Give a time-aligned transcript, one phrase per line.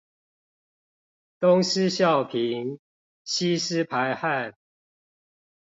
[1.39, 2.79] 東施效顰，
[3.23, 4.55] 吸濕排汗